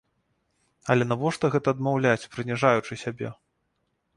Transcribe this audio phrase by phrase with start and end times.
[0.93, 3.29] Але навошта гэта адмаўляць, прыніжаючы сябе?